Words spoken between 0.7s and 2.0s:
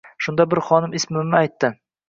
xodim ismimni aytdim.